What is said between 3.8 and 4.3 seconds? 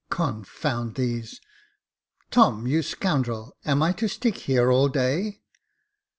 I to